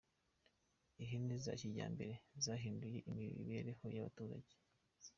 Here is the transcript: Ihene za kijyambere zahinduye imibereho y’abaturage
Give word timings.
Ihene 1.03 1.35
za 1.45 1.53
kijyambere 1.59 2.13
zahinduye 2.45 2.99
imibereho 3.11 3.83
y’abaturage 3.95 4.53